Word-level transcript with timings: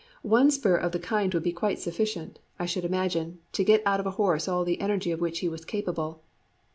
One 0.23 0.49
spur 0.49 0.75
of 0.77 0.93
the 0.93 0.99
kind 0.99 1.31
would 1.31 1.43
be 1.43 1.51
quite 1.51 1.77
sufficient, 1.77 2.39
I 2.57 2.65
should 2.65 2.85
imagine, 2.85 3.37
to 3.51 3.63
get 3.63 3.83
out 3.85 3.99
of 3.99 4.07
a 4.07 4.17
horse 4.17 4.47
all 4.47 4.65
the 4.65 4.81
energy 4.81 5.11
of 5.11 5.21
which 5.21 5.41
he 5.41 5.47
was 5.47 5.63
capable. 5.63 6.23